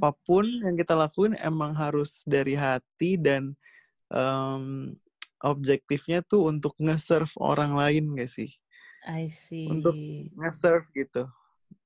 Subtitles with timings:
[0.00, 3.52] apa pun yang kita lakuin emang harus dari hati dan
[4.08, 4.96] um,
[5.44, 8.48] objektifnya tuh untuk nge-serve orang lain gak sih?
[9.04, 9.68] I see.
[9.68, 9.92] Untuk
[10.40, 11.28] nge-serve gitu.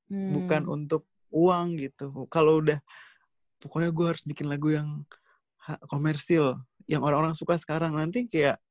[0.07, 0.31] Hmm.
[0.31, 2.31] Bukan untuk uang gitu.
[2.31, 2.79] Kalau udah
[3.59, 5.03] pokoknya gue harus bikin lagu yang
[5.91, 6.55] komersil,
[6.87, 8.63] yang orang-orang suka sekarang nanti kayak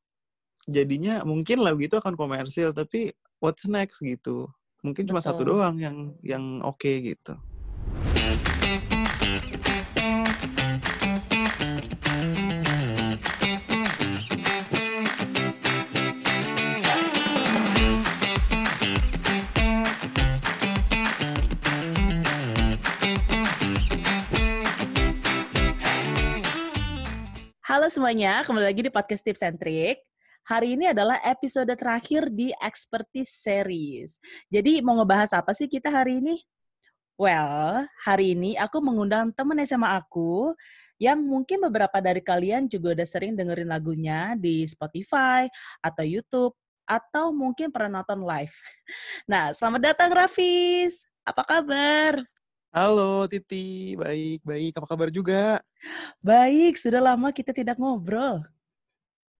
[0.71, 3.11] jadinya mungkin lagu itu akan komersil tapi
[3.43, 4.47] what's next gitu.
[4.87, 7.35] Mungkin cuma satu doang yang yang oke okay, gitu.
[9.33, 9.41] Halo
[27.89, 30.05] semuanya, kembali lagi di podcast Tips and Trick.
[30.45, 34.21] Hari ini adalah episode terakhir di Expertise Series.
[34.53, 36.37] Jadi mau ngebahas apa sih kita hari ini?
[37.13, 40.57] Well, hari ini aku mengundang temen SMA aku
[40.97, 45.45] yang mungkin beberapa dari kalian juga udah sering dengerin lagunya di Spotify
[45.77, 46.57] atau YouTube
[46.89, 48.57] atau mungkin pernah nonton live.
[49.29, 51.05] Nah, selamat datang Rafis.
[51.21, 52.25] Apa kabar?
[52.73, 54.73] Halo Titi, baik, baik.
[54.81, 55.61] Apa kabar juga?
[56.17, 58.41] Baik, sudah lama kita tidak ngobrol.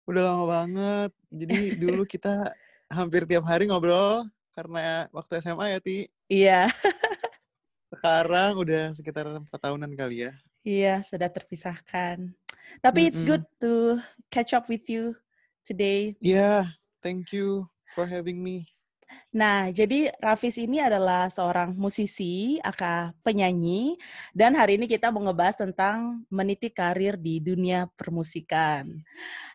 [0.06, 1.12] Udah lama banget.
[1.34, 2.54] Jadi dulu kita
[2.86, 5.98] hampir tiap hari ngobrol karena waktu SMA ya, Ti.
[6.30, 6.62] Iya.
[7.94, 10.32] Sekarang udah sekitar empat tahunan kali ya.
[10.66, 12.34] Iya, sudah terpisahkan.
[12.82, 13.10] Tapi mm -mm.
[13.14, 14.02] it's good to
[14.34, 15.14] catch up with you
[15.62, 16.18] today.
[16.18, 16.62] Iya, yeah,
[17.06, 18.66] thank you for having me.
[19.34, 23.98] Nah, jadi Rafis ini adalah seorang musisi, aka penyanyi,
[24.30, 28.94] dan hari ini kita mau ngebahas tentang meniti karir di dunia permusikan.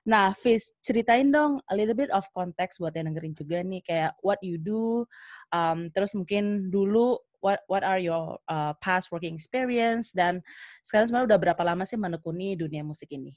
[0.02, 4.12] Nah, Fis, ceritain dong a little bit of context buat yang dengerin juga nih, kayak
[4.18, 5.06] what you do,
[5.54, 10.42] um, terus mungkin dulu what what are your uh, past working experience, dan
[10.82, 13.36] sekarang sebenarnya udah berapa lama sih menekuni dunia musik ini?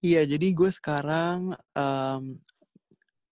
[0.00, 2.40] Iya, jadi gue sekarang um,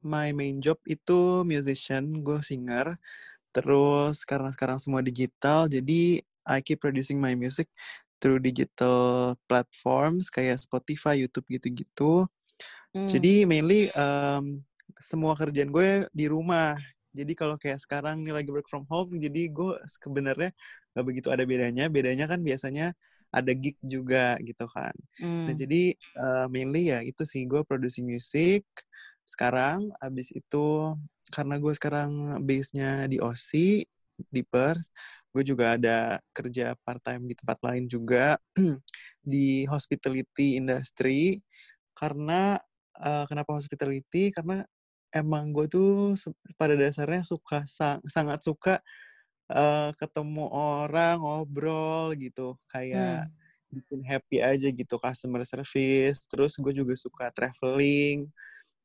[0.05, 3.01] my main job itu musician, gue singer.
[3.48, 7.73] Terus karena sekarang semua digital, jadi I keep producing my music
[8.20, 12.29] through digital platforms kayak Spotify, YouTube gitu-gitu.
[12.92, 13.08] Hmm.
[13.08, 14.61] Jadi mainly um,
[15.01, 16.77] semua kerjaan gue di rumah.
[17.18, 20.55] Jadi kalau kayak sekarang nih lagi work from home, jadi gue sebenarnya
[20.95, 21.90] gak begitu ada bedanya.
[21.90, 22.95] Bedanya kan biasanya
[23.34, 24.95] ada gig juga gitu kan.
[25.20, 25.45] Nah, hmm.
[25.51, 25.83] Nah jadi
[26.17, 28.64] uh, mainly ya itu sih gue producing music,
[29.28, 30.96] sekarang abis itu
[31.28, 33.84] karena gue sekarang base-nya di OSI
[34.33, 34.89] di Perth
[35.28, 38.40] gue juga ada kerja part time di tempat lain juga
[39.23, 41.39] di hospitality industry
[41.92, 42.57] karena
[42.96, 44.64] uh, kenapa hospitality karena
[45.13, 46.14] emang gue tuh
[46.61, 48.74] pada dasarnya suka sang, sangat suka
[49.52, 53.33] uh, ketemu orang ngobrol gitu kayak hmm.
[53.73, 58.29] bikin happy aja gitu customer service terus gue juga suka traveling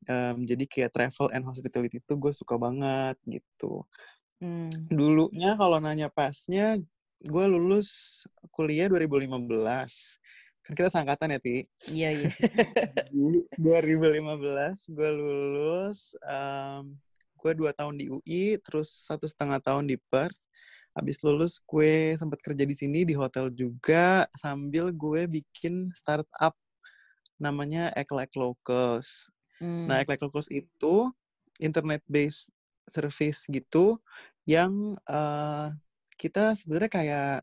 [0.07, 3.84] um, jadi kayak travel and hospitality itu gue suka banget gitu
[4.40, 4.91] hmm.
[4.91, 6.79] dulunya kalau nanya pasnya
[7.23, 9.40] gue lulus kuliah 2015
[10.63, 11.68] kan kita sangkatan ya ti?
[11.91, 12.29] Iya iya.
[13.59, 16.96] 2015 gue lulus um,
[17.35, 20.40] gue dua tahun di UI terus satu setengah tahun di Perth.
[20.96, 26.56] Habis lulus gue sempat kerja di sini di hotel juga sambil gue bikin startup
[27.41, 29.28] namanya Like Locals.
[29.59, 29.90] Hmm.
[29.90, 31.12] Nah, Eclectic Course itu
[31.59, 32.50] internet based
[32.88, 34.00] service gitu
[34.44, 35.72] yang uh,
[36.19, 37.38] kita sebenarnya kayak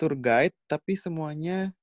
[0.00, 1.74] tour guide tapi semuanya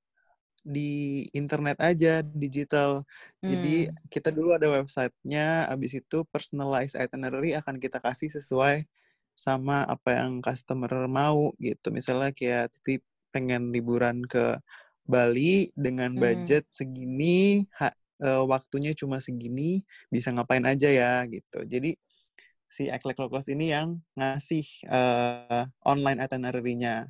[0.65, 3.05] di internet aja digital.
[3.39, 3.47] Hmm.
[3.53, 8.89] Jadi kita dulu ada websitenya, abis itu personalized itinerary akan kita kasih sesuai
[9.37, 11.93] sama apa yang customer mau gitu.
[11.93, 14.57] Misalnya kayak titip pengen liburan ke
[15.05, 16.19] Bali dengan hmm.
[16.19, 16.73] budget hmm.
[16.73, 17.69] segini,
[18.25, 21.61] uh, waktunya cuma segini, bisa ngapain aja ya gitu.
[21.61, 21.93] Jadi
[22.65, 27.05] si Eklek Locals ini yang ngasih uh, online itinerary-nya.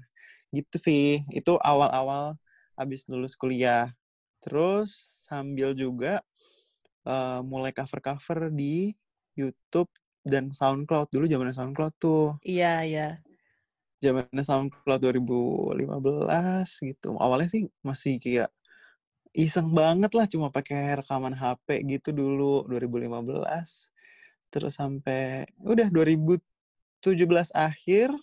[0.51, 1.23] Gitu sih.
[1.31, 2.35] Itu awal-awal
[2.75, 3.91] habis lulus kuliah.
[4.43, 4.93] Terus
[5.25, 6.21] sambil juga
[7.07, 8.93] uh, mulai cover-cover di
[9.35, 9.89] YouTube
[10.21, 12.37] dan SoundCloud dulu zaman SoundCloud tuh.
[12.45, 13.09] Iya, iya.
[13.99, 15.81] Zamannya SoundCloud 2015
[16.91, 17.15] gitu.
[17.17, 18.51] Awalnya sih masih kayak
[19.35, 23.91] iseng banget lah cuma pakai rekaman HP gitu dulu 2015
[24.47, 26.39] terus sampai udah 2017
[27.51, 28.15] akhir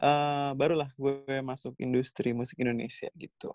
[0.00, 3.52] uh, barulah gue masuk industri musik Indonesia gitu.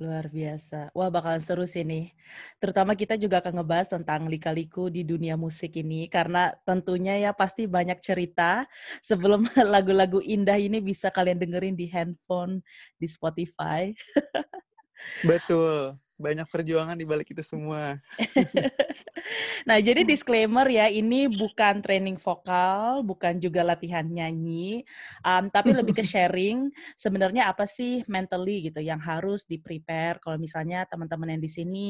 [0.00, 0.88] Luar biasa.
[0.96, 2.16] Wah, bakalan seru sih nih.
[2.56, 7.68] Terutama kita juga akan ngebahas tentang lika-liku di dunia musik ini karena tentunya ya pasti
[7.68, 8.64] banyak cerita
[9.04, 9.44] sebelum
[9.74, 12.64] lagu-lagu indah ini bisa kalian dengerin di handphone,
[12.96, 13.92] di Spotify.
[15.28, 17.96] Betul banyak perjuangan di balik itu semua.
[19.68, 24.84] nah, jadi disclaimer ya, ini bukan training vokal, bukan juga latihan nyanyi,
[25.24, 26.68] um, tapi lebih ke sharing
[27.00, 31.86] sebenarnya apa sih mentally gitu yang harus di prepare kalau misalnya teman-teman yang di sini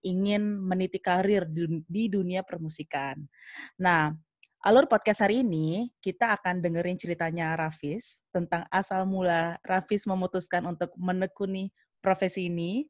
[0.00, 3.20] ingin meniti karir di, dunia permusikan.
[3.76, 4.16] Nah,
[4.64, 10.88] Alur podcast hari ini kita akan dengerin ceritanya Rafis tentang asal mula Rafis memutuskan untuk
[10.96, 11.68] menekuni
[12.00, 12.88] profesi ini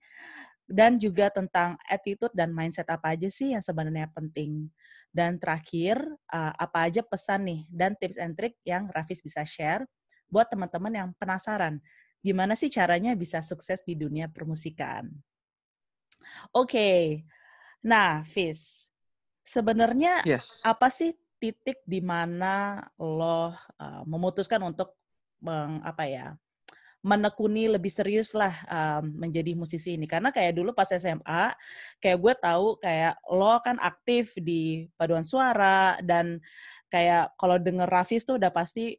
[0.64, 4.72] dan juga tentang attitude dan mindset apa aja sih yang sebenarnya penting.
[5.14, 6.00] Dan terakhir,
[6.32, 9.86] uh, apa aja pesan nih dan tips and trick yang Rafis bisa share
[10.26, 11.78] buat teman-teman yang penasaran
[12.24, 15.12] gimana sih caranya bisa sukses di dunia permusikan.
[16.56, 17.00] Oke, okay.
[17.84, 18.88] nah Fis,
[19.44, 20.64] sebenarnya yes.
[20.64, 23.52] apa sih titik di mana lo uh,
[24.08, 24.96] memutuskan untuk
[25.44, 26.32] meng, apa ya
[27.04, 30.08] menekuni lebih serius lah um, menjadi musisi ini.
[30.08, 31.52] Karena kayak dulu pas SMA
[32.00, 36.40] kayak gue tahu kayak lo kan aktif di paduan suara dan
[36.88, 38.96] kayak kalau denger Rafis tuh udah pasti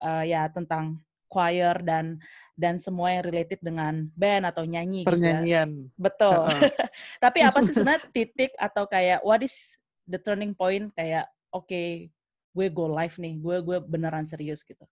[0.00, 2.16] uh, ya tentang choir dan
[2.56, 5.92] dan semua yang related dengan band atau nyanyi pernyanyian.
[5.92, 6.48] Gitu betul
[7.24, 9.76] tapi apa sih sebenarnya titik atau kayak what is
[10.08, 10.88] the turning point?
[10.96, 12.08] Kayak oke okay,
[12.56, 14.84] gue go live nih gue gue beneran serius gitu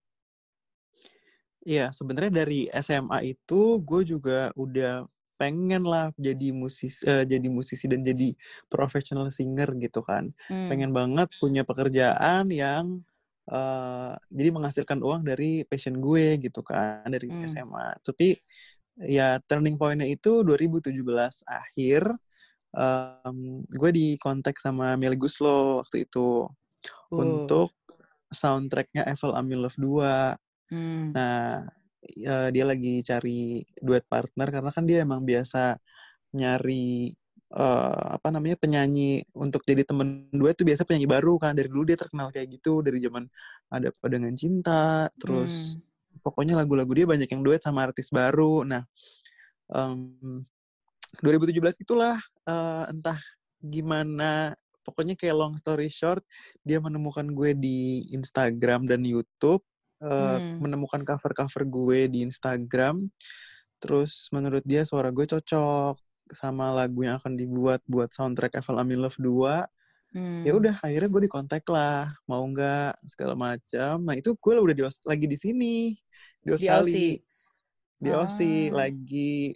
[1.61, 5.05] Iya, sebenarnya dari SMA itu gue juga udah
[5.41, 8.37] pengen lah jadi musisi, uh, jadi musisi dan jadi
[8.69, 10.33] professional singer gitu kan.
[10.49, 10.69] Hmm.
[10.69, 13.01] Pengen banget punya pekerjaan yang
[13.49, 17.49] uh, jadi menghasilkan uang dari passion gue gitu kan dari hmm.
[17.49, 17.89] SMA.
[18.05, 18.37] Tapi
[19.09, 20.93] ya turning pointnya itu 2017
[21.45, 22.03] akhir.
[22.71, 27.17] Um, gue di kontak sama Meli Guslo waktu itu uh.
[27.17, 27.75] untuk
[28.31, 31.13] soundtracknya Eiffel Amin Love 2 Hmm.
[31.13, 31.67] Nah,
[32.15, 35.77] ya, dia lagi cari duet partner karena kan dia emang biasa
[36.31, 37.13] nyari
[37.55, 41.91] uh, apa namanya penyanyi untuk jadi temen duet tuh biasa penyanyi baru kan dari dulu
[41.91, 43.27] dia terkenal kayak gitu dari zaman
[43.71, 46.23] ada dengan cinta terus hmm.
[46.23, 48.87] pokoknya lagu-lagu dia banyak yang duet sama artis baru nah
[49.71, 50.43] um,
[51.23, 53.19] 2017 itulah uh, entah
[53.59, 54.55] gimana
[54.87, 56.23] pokoknya kayak long story short
[56.63, 59.61] dia menemukan gue di Instagram dan YouTube
[60.01, 60.61] hmm.
[60.61, 63.07] menemukan cover-cover gue di Instagram.
[63.81, 65.97] Terus menurut dia suara gue cocok
[66.31, 69.65] sama lagu yang akan dibuat buat soundtrack Evel Amin Love 2.
[70.11, 70.43] Hmm.
[70.43, 74.03] Ya udah akhirnya gue dikontak lah, mau nggak segala macam.
[74.03, 75.75] Nah itu gue udah di, lagi di sini
[76.43, 77.21] di Australia.
[78.01, 78.85] Di Aussie ah.
[78.85, 79.53] lagi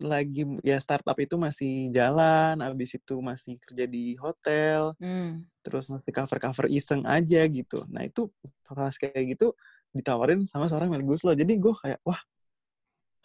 [0.00, 5.44] lagi ya startup itu masih jalan, abis itu masih kerja di hotel, hmm.
[5.60, 7.84] terus masih cover-cover iseng aja gitu.
[7.92, 8.32] Nah itu
[8.64, 9.52] pas kayak gitu
[9.90, 12.20] ditawarin sama seorang Mel Guslo jadi gue kayak wah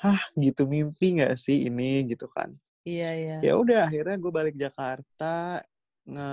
[0.02, 2.54] hah gitu mimpi nggak sih ini gitu kan
[2.84, 5.62] iya iya ya udah akhirnya gue balik Jakarta
[6.06, 6.30] nge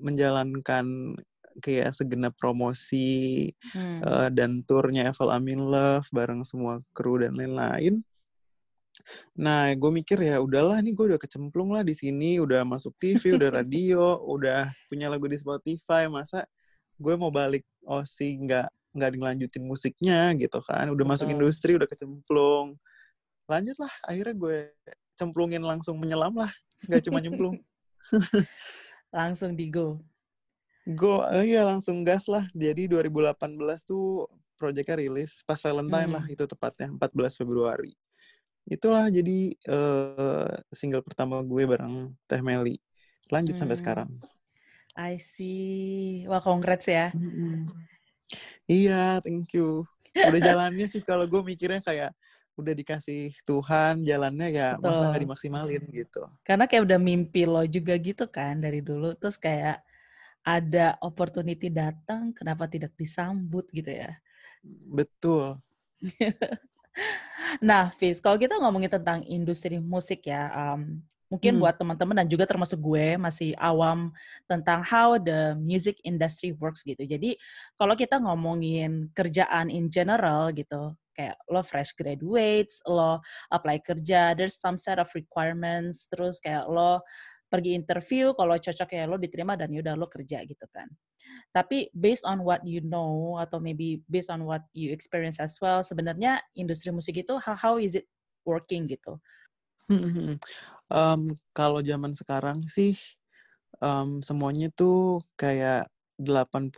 [0.00, 1.16] menjalankan
[1.60, 4.00] kayak segenap promosi hmm.
[4.00, 8.00] uh, dan turnya Evel Amin Love bareng semua kru dan lain-lain.
[9.36, 13.36] Nah, gue mikir ya udahlah nih gue udah kecemplung lah di sini, udah masuk TV,
[13.36, 16.48] udah radio, udah punya lagu di Spotify, masa
[16.96, 20.88] gue mau balik Osi nggak nggak dilanjutin musiknya gitu kan.
[20.92, 22.76] Udah masuk industri udah kecemplung.
[23.48, 24.58] Lanjut lah akhirnya gue
[25.16, 26.52] cemplungin langsung menyelam lah.
[26.86, 27.56] Nggak cuma nyemplung.
[29.12, 30.00] Langsung di go.
[30.82, 32.48] Go uh, iya langsung gas lah.
[32.52, 33.36] Jadi 2018
[33.88, 34.28] tuh
[34.60, 36.16] proyeknya rilis pas Valentine hmm.
[36.16, 37.92] lah itu tepatnya 14 Februari.
[38.62, 42.78] Itulah jadi uh, single pertama gue bareng Teh Meli.
[43.32, 43.62] Lanjut hmm.
[43.64, 44.10] sampai sekarang.
[44.92, 46.28] I see.
[46.28, 47.10] Wah congrats ya.
[47.16, 47.64] -hmm.
[48.70, 49.84] Iya, thank you.
[50.14, 52.12] Udah jalannya sih kalau gue mikirnya kayak
[52.52, 54.92] udah dikasih Tuhan jalannya ya Betul.
[54.92, 56.22] masa gak dimaksimalin gitu.
[56.44, 59.80] Karena kayak udah mimpi lo juga gitu kan dari dulu terus kayak
[60.42, 64.12] ada opportunity datang kenapa tidak disambut gitu ya.
[64.90, 65.58] Betul.
[67.68, 70.98] nah, Fis, kalau kita ngomongin tentang industri musik ya, um,
[71.32, 71.62] Mungkin hmm.
[71.64, 74.12] buat teman-teman dan juga termasuk gue masih awam
[74.44, 77.00] tentang how the music industry works gitu.
[77.08, 77.40] Jadi
[77.80, 84.60] kalau kita ngomongin kerjaan in general gitu, kayak lo fresh graduates, lo apply kerja, there's
[84.60, 87.00] some set of requirements, terus kayak lo
[87.48, 90.88] pergi interview, kalau cocok ya lo diterima dan yaudah lo kerja gitu kan.
[91.52, 95.84] Tapi based on what you know atau maybe based on what you experience as well,
[95.84, 98.08] sebenarnya industri musik itu how, how is it
[98.48, 99.20] working gitu?
[100.92, 101.20] Um,
[101.56, 102.96] kalau zaman sekarang sih
[103.80, 105.88] um, semuanya tuh kayak
[106.22, 106.70] 80%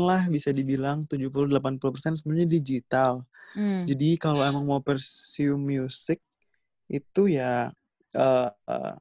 [0.00, 3.12] lah bisa dibilang 70-80% sebenarnya digital.
[3.52, 3.84] Hmm.
[3.84, 6.22] Jadi kalau emang mau pursue music
[6.88, 7.68] itu ya
[8.16, 8.96] uh, uh,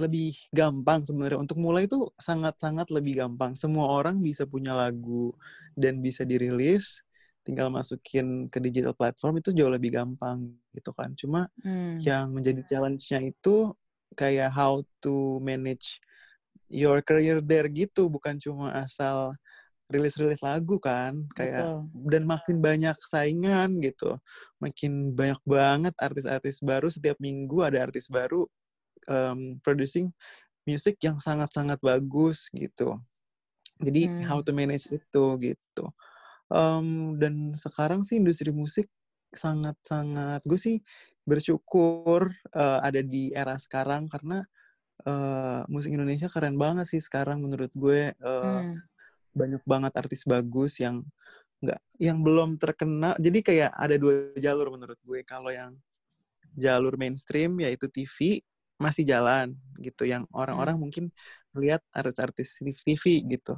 [0.00, 3.52] lebih gampang sebenarnya untuk mulai itu sangat-sangat lebih gampang.
[3.52, 5.36] Semua orang bisa punya lagu
[5.76, 7.04] dan bisa dirilis,
[7.46, 11.12] tinggal masukin ke digital platform itu jauh lebih gampang gitu kan.
[11.16, 11.98] Cuma Hmm.
[12.02, 13.72] yang menjadi challenge-nya itu
[14.16, 16.00] kayak how to manage
[16.70, 19.34] your career there gitu, bukan cuma asal
[19.90, 22.10] rilis-rilis lagu kan, kayak Betul.
[22.12, 24.16] dan makin banyak saingan gitu.
[24.62, 28.46] Makin banyak banget artis-artis baru setiap minggu ada artis baru
[29.10, 30.12] um, producing
[30.68, 33.00] music yang sangat-sangat bagus gitu.
[33.80, 34.46] Jadi how Hmm.
[34.46, 35.84] to manage itu gitu.
[36.50, 38.90] Um, dan sekarang sih industri musik
[39.30, 40.76] sangat-sangat gue sih
[41.22, 44.42] bersyukur uh, ada di era sekarang karena
[45.06, 48.82] uh, musik Indonesia keren banget sih sekarang menurut gue uh, Hmm.
[49.30, 51.06] banyak banget artis bagus yang
[51.62, 55.78] nggak yang belum terkenal jadi kayak ada dua jalur menurut gue kalau yang
[56.58, 58.42] jalur mainstream yaitu TV
[58.80, 60.82] masih jalan gitu yang orang-orang Hmm.
[60.88, 61.04] mungkin
[61.54, 63.54] lihat artis-artis di TV gitu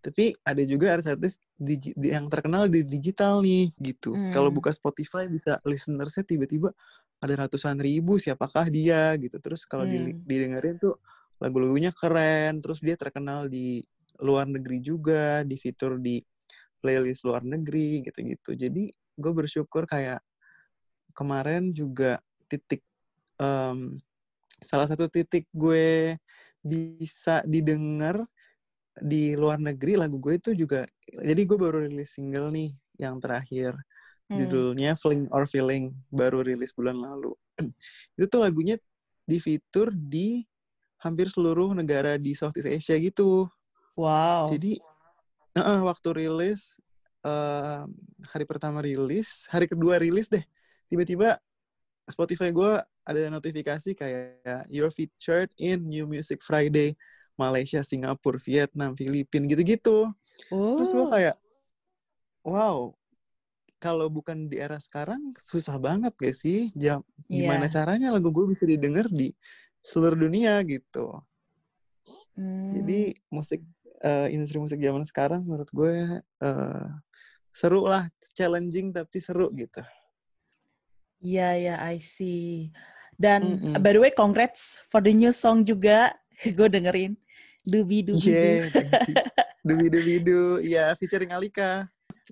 [0.00, 1.38] tapi ada juga artis-artis
[2.00, 4.56] yang terkenal di digital nih gitu kalau Hmm.
[4.56, 6.72] buka Spotify bisa listenersnya tiba-tiba
[7.20, 10.24] ada ratusan ribu siapakah dia gitu terus kalau Hmm.
[10.24, 10.96] didengerin tuh
[11.40, 13.84] lagu-lagunya keren terus dia terkenal di
[14.20, 16.20] luar negeri juga di fitur di
[16.80, 18.84] playlist luar negeri gitu-gitu jadi
[19.20, 20.20] gue bersyukur kayak
[21.16, 22.82] kemarin juga titik
[23.40, 24.00] em,
[24.64, 26.16] salah satu titik gue
[26.64, 28.24] bisa didengar
[28.98, 30.82] di luar negeri lagu gue itu juga
[31.14, 33.78] jadi gue baru rilis single nih yang terakhir
[34.30, 34.46] Hmm.
[34.46, 37.34] judulnya Fling or Feeling baru rilis bulan lalu
[38.14, 38.78] itu tuh lagunya
[39.26, 40.46] di fitur di
[41.02, 43.50] hampir seluruh negara di Southeast Asia gitu
[43.98, 44.54] Wow.
[44.54, 44.78] jadi
[45.58, 46.78] eh, waktu rilis
[47.26, 47.82] eh,
[48.30, 50.46] hari pertama rilis hari kedua rilis deh
[50.86, 51.42] tiba-tiba
[52.06, 56.94] Spotify gue ada notifikasi kayak you're featured in New Music Friday
[57.40, 60.12] Malaysia, Singapura, Vietnam, Filipina gitu-gitu.
[60.52, 61.08] Terus gue Oh.
[61.08, 61.36] kayak
[62.44, 62.76] wow,
[63.76, 66.68] kalau bukan di era sekarang susah banget gak sih?
[66.76, 67.80] Jam, gimana Iya.
[67.80, 69.32] caranya lagu gue bisa didengar di
[69.80, 71.16] seluruh dunia gitu.
[72.36, 72.76] Hmm.
[72.76, 73.60] Jadi musik
[74.00, 76.86] eh, industri musik zaman sekarang menurut gue eh,
[77.52, 79.80] seru lah, challenging tapi seru gitu.
[81.20, 82.72] Iya, ya, I see.
[83.20, 83.76] Dan Mm-mm.
[83.84, 86.16] by the way, congrats for the new song juga.
[86.56, 87.12] Gue dengerin.
[87.72, 88.30] Dubi dubi du.
[88.30, 88.68] Yeah.
[89.60, 91.84] Dubi Dubi Du, ya featuring Alika,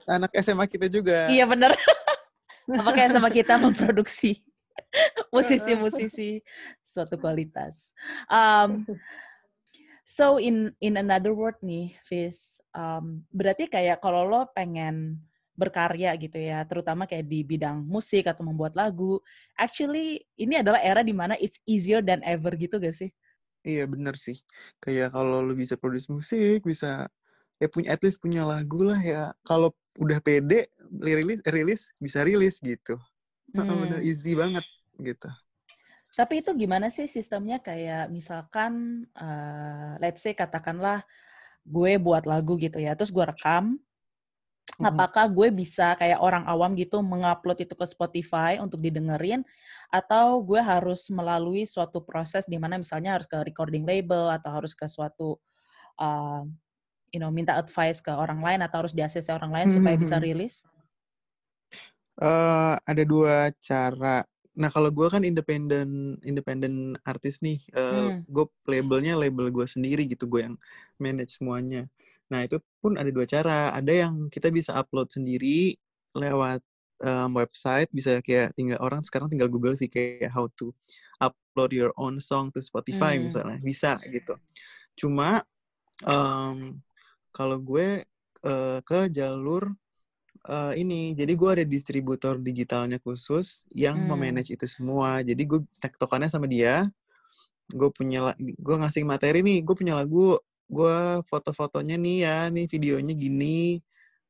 [0.08, 1.28] anak SMA kita juga.
[1.28, 1.76] Iya bener.
[2.80, 4.40] Apa kayak sama kita memproduksi
[5.34, 6.40] musisi-musisi
[6.84, 7.92] suatu kualitas.
[8.28, 8.84] Um,
[10.04, 15.20] so in in another word nih, Fis, um, berarti kayak kalau lo pengen
[15.58, 19.18] berkarya gitu ya, terutama kayak di bidang musik atau membuat lagu,
[19.58, 23.10] actually ini adalah era di mana it's easier than ever gitu gak sih?
[23.68, 24.36] Iya bener sih.
[24.82, 26.86] Kayak kalau lu bisa produce musik, bisa
[27.60, 29.18] ya punya at least punya lagu lah ya.
[29.48, 29.68] Kalau
[30.04, 30.56] udah pede
[31.16, 32.94] rilis rilis bisa rilis gitu.
[33.56, 34.08] Heeh, bener Hmm.
[34.08, 34.64] easy banget
[35.08, 35.28] gitu.
[36.18, 38.72] Tapi itu gimana sih sistemnya kayak misalkan
[39.14, 41.06] eh, let's say katakanlah
[41.66, 43.78] gue buat lagu gitu ya, terus gue rekam.
[44.76, 49.42] Apakah gue bisa kayak orang awam gitu mengupload itu ke Spotify untuk didengerin
[49.88, 54.76] atau gue harus melalui suatu proses di mana misalnya harus ke recording label atau harus
[54.76, 55.40] ke suatu
[55.96, 56.44] uh,
[57.08, 60.20] you know minta advice ke orang lain atau harus di ACC orang lain supaya bisa
[60.20, 60.68] rilis?
[62.18, 64.26] Eh, ada dua cara.
[64.58, 68.26] Nah kalau gue kan independen independen artis nih, eh, Hmm.
[68.26, 70.56] gue labelnya label gue sendiri gitu, gue yang
[70.98, 71.86] manage semuanya.
[72.32, 73.72] Nah itu pun ada dua cara.
[73.72, 75.76] Ada yang kita bisa upload sendiri
[76.16, 76.60] lewat
[77.04, 80.72] em, website, bisa kayak tinggal orang sekarang tinggal Google sih kayak how to
[81.22, 83.26] upload your own song to Spotify Hmm.
[83.30, 84.36] misalnya, bisa gitu.
[84.98, 85.42] Cuma
[86.06, 86.80] em,
[87.34, 88.04] kalau gue
[88.44, 89.74] eh, ke jalur
[90.48, 94.08] eh, ini, jadi gue ada distributor digitalnya khusus yang Hmm.
[94.14, 95.20] memanage itu semua.
[95.26, 96.88] Jadi gue tektokannya sama dia,
[97.72, 100.98] gue punya gue ngasih materi nih, gue punya lagu, gue
[101.30, 103.80] foto-fotonya nih ya, nih videonya gini,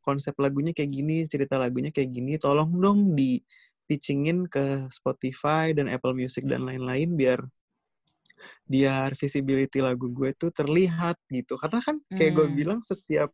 [0.02, 3.42] konsep lagunya kayak gini, cerita lagunya kayak gini, tolong dong di
[3.88, 7.40] pitchingin ke Spotify dan Apple Music dan lain-lain biar
[8.68, 11.56] biar visibility lagu gue tuh terlihat gitu.
[11.58, 12.54] Karena kan kayak gue Hmm.
[12.54, 13.32] bilang setiap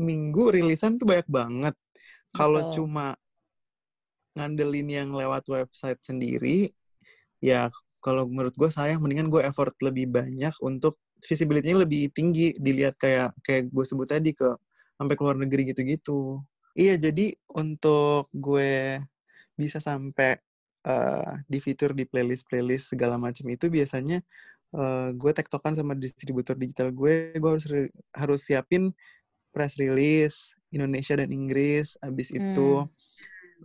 [0.00, 1.74] minggu rilisan tuh banyak banget.
[2.32, 3.14] Kalau cuma
[4.36, 6.70] ngandelin yang lewat website sendiri,
[7.42, 7.68] ya
[8.00, 13.36] kalau menurut gue sayang mendingan gue effort lebih banyak untuk visibility-nya lebih tinggi dilihat kayak
[13.44, 14.48] kayak gue sebut tadi ke
[15.00, 16.44] sampai keluar negeri gitu-gitu.
[16.76, 19.00] Iya, jadi untuk gue
[19.58, 20.38] bisa sampai
[20.86, 24.22] uh, di fitur di playlist-playlist segala macam itu biasanya
[24.76, 27.66] uh, gue tektokan sama distributor digital gue, gue harus
[28.14, 28.94] harus siapin
[29.50, 32.38] press release Indonesia dan Inggris, abis hmm.
[32.38, 32.70] itu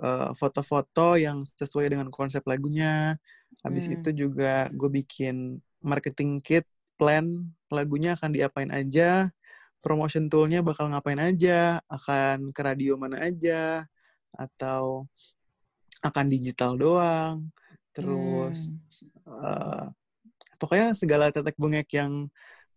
[0.02, 3.22] uh, foto-foto yang sesuai dengan konsep lagunya,
[3.62, 3.96] abis hmm.
[4.02, 9.30] itu juga gue bikin marketing kit, plan lagunya akan diapain aja,
[9.84, 13.86] promotion toolnya bakal ngapain aja, akan ke radio mana aja,
[14.34, 15.06] atau
[16.04, 17.50] akan digital doang,
[17.96, 19.30] terus hmm.
[19.30, 19.86] uh,
[20.60, 22.28] pokoknya segala tetek bengek yang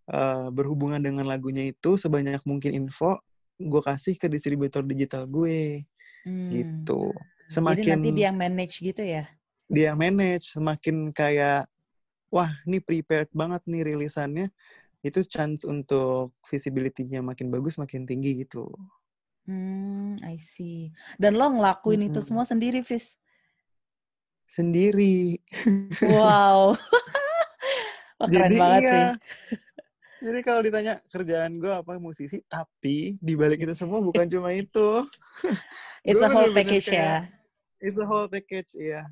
[0.09, 3.21] uh, berhubungan dengan lagunya itu sebanyak mungkin info
[3.59, 5.83] gue kasih ke distributor digital gue
[6.25, 6.51] hmm.
[6.55, 7.11] gitu.
[7.51, 9.25] Semakin Jadi nanti dia manage gitu ya?
[9.69, 11.67] Dia manage semakin kayak
[12.29, 14.49] wah ini prepared banget nih rilisannya
[15.03, 18.67] itu chance untuk visibility-nya makin bagus makin tinggi gitu.
[19.49, 20.93] Hmm, I see.
[21.17, 22.09] Dan lo ngelakuin hmm.
[22.13, 23.17] itu semua sendiri, Fis?
[24.51, 25.41] Sendiri.
[26.05, 26.77] Wow.
[28.19, 28.93] Wah, keren Jadi, banget iya.
[28.93, 29.07] sih.
[30.19, 35.07] Jadi kalau ditanya kerjaan gue apa musisi, tapi di balik itu semua bukan cuma itu.
[36.03, 37.31] It's a whole package ya.
[37.79, 39.07] It's a whole package, iya.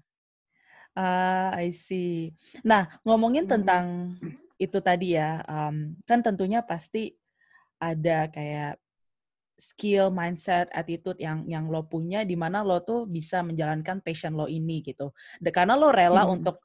[0.96, 2.32] Ah, I see.
[2.64, 3.52] Nah, ngomongin hmm.
[3.52, 4.16] tentang
[4.56, 7.12] itu tadi ya, um, kan tentunya pasti
[7.76, 8.80] ada kayak
[9.60, 14.48] skill, mindset, attitude yang yang lo punya di mana lo tuh bisa menjalankan passion lo
[14.48, 15.12] ini gitu.
[15.36, 16.34] De, karena lo rela hmm.
[16.40, 16.64] untuk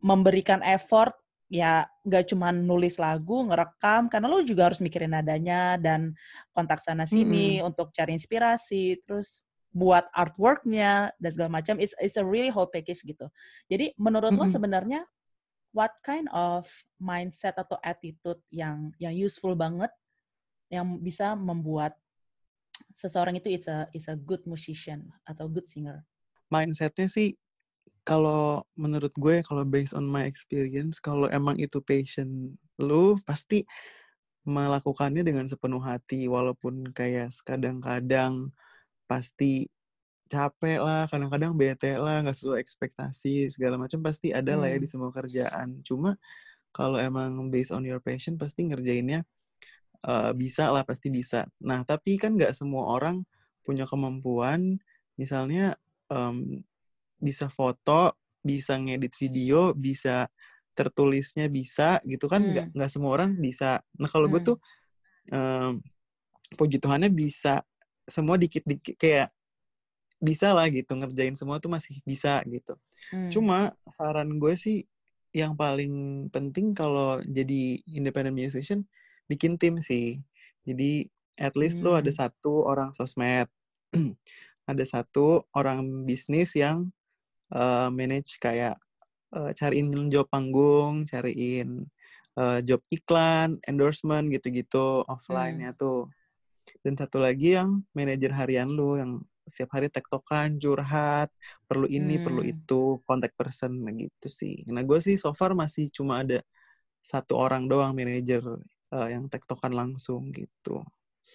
[0.00, 1.12] memberikan effort
[1.48, 6.12] ya nggak cuma nulis lagu, ngerekam, karena lo juga harus mikirin nadanya dan
[6.52, 7.68] kontak sana sini hmm.
[7.68, 11.76] untuk cari inspirasi, terus buat artworknya dan segala macam.
[11.78, 13.28] It's it's a really whole package gitu.
[13.68, 14.40] Jadi menurut hmm.
[14.40, 15.00] lo sebenarnya
[15.76, 16.64] what kind of
[16.96, 19.92] mindset atau attitude yang yang useful banget
[20.72, 21.96] yang bisa membuat
[22.96, 26.04] seseorang itu is a is a good musician atau good singer.
[26.48, 27.36] Mindsetnya sih
[28.08, 33.68] kalau menurut gue kalau based on my experience kalau emang itu passion lu pasti
[34.48, 38.48] melakukannya dengan sepenuh hati walaupun kayak kadang-kadang
[39.08, 39.66] pasti
[40.28, 44.60] capek lah, kadang-kadang bete lah, nggak sesuai ekspektasi, segala macam pasti ada hmm.
[44.60, 44.92] lah ya di hmm.
[44.92, 45.68] semua kerjaan.
[45.82, 46.20] Cuma
[46.70, 49.24] kalau emang based on your passion pasti ngerjainnya
[50.04, 51.48] uh, bisa lah, pasti bisa.
[51.64, 53.24] Nah, tapi kan nggak semua orang
[53.64, 54.76] punya kemampuan,
[55.16, 55.80] misalnya
[56.12, 56.60] um,
[57.16, 58.12] bisa foto,
[58.44, 60.28] bisa ngedit video, bisa
[60.78, 62.74] tertulisnya bisa gitu kan nggak hmm.
[62.78, 63.82] nggak semua orang bisa.
[63.98, 64.32] Nah kalau hmm.
[64.38, 64.56] gue tuh
[65.34, 65.82] um,
[66.54, 67.66] puji Tuhannya bisa
[68.08, 69.28] semua dikit-dikit kayak
[70.18, 72.74] bisa lah gitu ngerjain semua tuh masih bisa gitu.
[73.14, 73.30] Hmm.
[73.30, 73.58] Cuma
[73.94, 74.82] saran gue sih
[75.30, 78.82] yang paling penting kalau jadi independent musician
[79.30, 80.18] bikin tim sih.
[80.66, 81.06] Jadi
[81.38, 81.86] at least hmm.
[81.86, 83.46] lo ada satu orang sosmed,
[84.70, 86.90] ada satu orang bisnis yang
[87.54, 88.74] uh, manage kayak
[89.32, 91.86] uh, cariin job panggung, cariin
[92.34, 95.78] uh, job iklan, endorsement gitu-gitu offline-nya hmm.
[95.78, 96.10] tuh.
[96.84, 101.32] Dan satu lagi yang manajer harian lu yang setiap hari tektokan, curhat,
[101.64, 102.24] perlu ini, hmm.
[102.24, 104.62] perlu itu, kontak person gitu sih.
[104.68, 106.44] Nah gue sih so far masih cuma ada
[107.00, 108.44] satu orang doang manajer
[108.92, 110.84] uh, yang tektokan langsung gitu.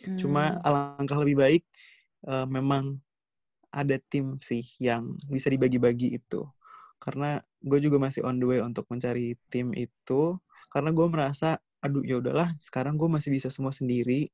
[0.05, 0.17] Hmm.
[0.21, 1.63] Cuma alangkah lebih baik
[2.29, 3.01] uh, memang
[3.73, 6.45] ada tim sih yang bisa dibagi-bagi itu.
[7.01, 10.37] Karena gue juga masih on the way untuk mencari tim itu.
[10.69, 14.29] Karena gue merasa, aduh ya udahlah, sekarang gue masih bisa semua sendiri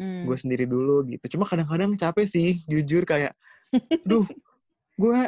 [0.00, 0.24] hmm.
[0.28, 1.36] gue sendiri dulu gitu.
[1.36, 3.36] Cuma kadang-kadang capek sih jujur kayak
[4.08, 4.24] duh
[4.96, 5.18] gue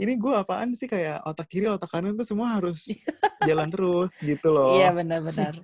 [0.00, 0.88] ini gue apaan sih?
[0.88, 2.90] Kayak otak kiri otak kanan tuh semua harus
[3.48, 4.78] jalan terus gitu loh.
[4.80, 5.60] Iya benar-benar.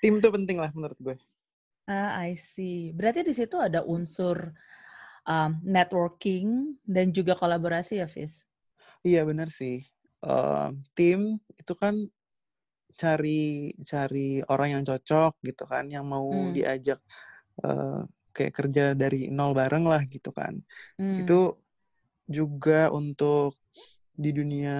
[0.00, 1.16] Tim tuh penting lah menurut gue.
[1.90, 2.94] Ah I see.
[2.94, 4.54] Berarti di situ ada unsur
[5.26, 8.42] um, networking dan juga kolaborasi ya Fis?
[9.04, 9.84] Iya benar sih.
[10.20, 11.96] Uh, tim itu kan
[13.00, 16.52] cari cari orang yang cocok gitu kan, yang mau hmm.
[16.52, 17.00] diajak
[17.64, 18.04] uh,
[18.36, 20.60] kayak kerja dari nol bareng lah gitu kan.
[21.00, 21.24] Hmm.
[21.24, 21.56] Itu
[22.28, 23.56] juga untuk
[24.12, 24.78] di dunia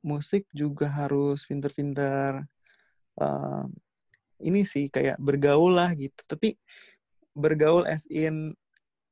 [0.00, 2.40] musik juga harus pinter-pinter
[3.20, 3.64] uh,
[4.40, 6.16] ini sih kayak bergaul lah gitu.
[6.24, 6.56] Tapi
[7.36, 8.56] bergaul as in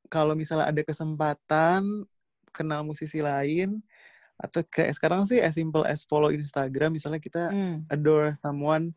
[0.09, 1.85] kalau misalnya ada kesempatan
[2.51, 3.85] kenal musisi lain,
[4.39, 7.91] atau kayak sekarang sih as simple as follow Instagram misalnya kita mm.
[7.91, 8.95] adore someone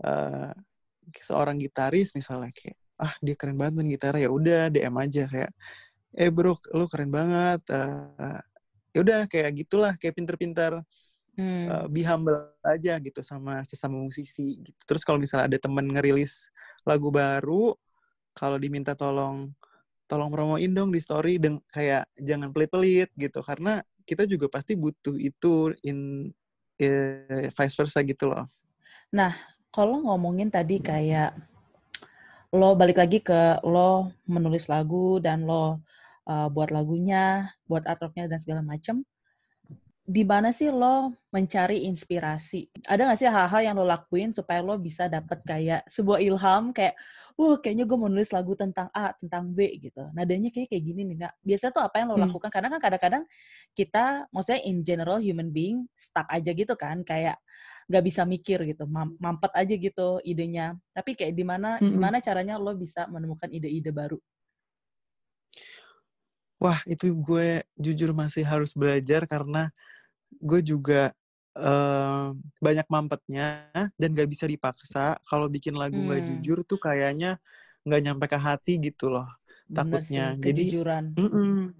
[0.00, 0.56] uh,
[1.20, 5.52] seorang gitaris misalnya kayak ah dia keren banget main gitar ya udah DM aja kayak
[6.16, 8.40] eh bro lu keren banget uh,
[8.92, 10.80] ya udah kayak gitulah kayak pinter-pinter
[11.40, 11.66] Hmm.
[11.72, 14.76] uh, be humble aja gitu sama sesama musisi gitu.
[14.84, 16.52] Terus kalau misalnya ada temen ngerilis
[16.84, 17.72] lagu baru,
[18.36, 19.48] kalau diminta tolong
[20.10, 23.78] tolong promoin dong di story dan kayak jangan pelit-pelit gitu karena
[24.10, 26.26] kita juga pasti butuh itu in
[26.82, 28.50] eh, vice versa gitu loh.
[29.14, 29.38] Nah,
[29.70, 31.38] kalau ngomongin tadi kayak
[32.50, 35.78] lo balik lagi ke lo menulis lagu dan lo
[36.26, 39.06] uh, buat lagunya, buat artworknya dan segala macem.
[40.02, 42.66] Di mana sih lo mencari inspirasi?
[42.82, 46.98] Ada nggak sih hal-hal yang lo lakuin supaya lo bisa dapet kayak sebuah ilham kayak,
[47.40, 50.02] wah kayaknya gue mau nulis lagu tentang A, tentang B gitu.
[50.12, 51.16] Nadanya kayak kayak gini nih.
[51.24, 52.20] Nah, biasanya tuh apa yang lo Hmm.
[52.20, 52.50] lakukan?
[52.52, 53.24] Karena kan kadang-kadang
[53.78, 57.40] kita, maksudnya in general human being stuck aja gitu kan, kayak
[57.90, 60.76] nggak bisa mikir gitu, mam- mampet aja gitu idenya.
[60.92, 61.90] Tapi kayak di mana Mm-mm.
[61.90, 64.20] gimana caranya lo bisa menemukan ide-ide baru?
[66.60, 69.72] Wah, itu gue jujur masih harus belajar karena
[70.40, 71.12] gue juga
[71.58, 72.26] eh,
[72.62, 75.18] banyak mampetnya dan gak bisa dipaksa.
[75.28, 76.20] Kalau bikin lagu Hmm.
[76.22, 77.38] jujur tuh kayaknya
[77.86, 79.26] nggak nyampe ke hati gitu loh.
[79.70, 80.36] Bener sih, Takutnya.
[80.36, 81.04] Jadi kejujuran.
[81.18, 81.74] mm-mm,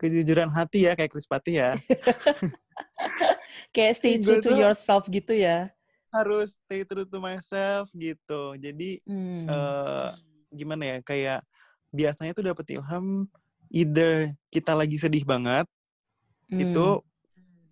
[0.00, 1.76] kejujuran hati ya kayak Chris Pati ya.
[3.74, 5.70] Kayak stay true to yourself gitu ya.
[6.14, 8.56] harus stay true to myself gitu.
[8.56, 9.46] Jadi Hmm.
[9.46, 10.10] eh
[10.54, 11.40] gimana ya kayak
[11.94, 13.28] biasanya tuh dapet ilham
[13.70, 15.66] either kita lagi sedih banget
[16.50, 16.58] Hmm.
[16.62, 17.02] itu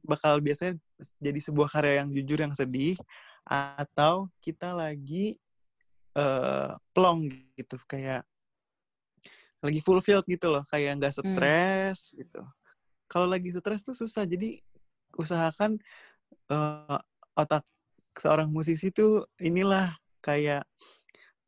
[0.05, 0.77] bakal biasanya
[1.19, 2.95] jadi sebuah karya yang jujur yang sedih
[3.45, 5.37] atau kita lagi
[6.15, 7.27] eh plong
[7.59, 8.23] gitu kayak
[9.65, 11.35] lagi fulfilled gitu loh kayak nggak Hmm.
[11.35, 12.41] stres gitu
[13.09, 14.61] kalau lagi stres tuh susah jadi
[15.17, 15.81] usahakan
[16.53, 16.99] eh,
[17.35, 17.65] otak
[18.21, 20.63] seorang musisi tuh inilah kayak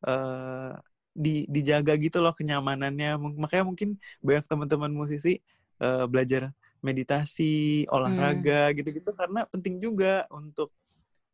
[0.07, 0.73] eh
[1.17, 5.41] di dijaga gitu loh kenyamanannya makanya mungkin banyak teman-teman musisi
[5.81, 6.53] eh, belajar
[6.85, 8.47] meditasi Hmm.
[8.47, 9.11] olahraga gitu-gitu.
[9.17, 10.73] Karena penting juga untuk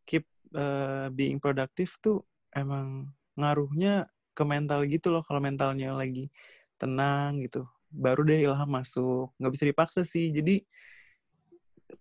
[0.08, 0.26] keep
[0.56, 6.28] eh, being productive tuh emang ngaruhnya ke mental gitu loh kalau mentalnya lagi
[6.80, 7.64] tenang gitu.
[7.92, 9.32] Baru deh ilham masuk.
[9.40, 10.32] Nggak bisa dipaksa sih.
[10.32, 10.64] Jadi